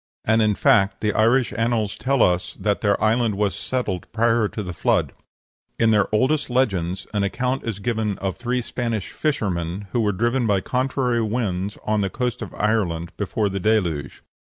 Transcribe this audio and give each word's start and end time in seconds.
And, 0.25 0.41
in 0.41 0.55
fact, 0.55 1.01
the 1.01 1.13
Irish 1.13 1.53
annals 1.55 1.95
tell 1.95 2.23
us 2.23 2.57
that 2.59 2.81
their 2.81 2.99
island 2.99 3.35
was 3.35 3.53
settled 3.53 4.11
prior 4.11 4.47
to 4.47 4.63
the 4.63 4.73
Flood. 4.73 5.11
In 5.77 5.91
their 5.91 6.07
oldest 6.11 6.49
legends 6.49 7.05
an 7.13 7.21
account 7.21 7.63
is 7.63 7.77
given 7.77 8.17
of 8.17 8.35
three 8.35 8.63
Spanish 8.63 9.11
fishermen 9.11 9.85
who 9.91 9.99
were 10.01 10.11
driven 10.11 10.47
by 10.47 10.59
contrary 10.59 11.21
winds 11.21 11.77
on 11.85 12.01
the 12.01 12.09
coast 12.09 12.41
of 12.41 12.51
Ireland 12.55 13.11
before 13.15 13.47
the 13.47 13.59
Deluge. 13.59 14.23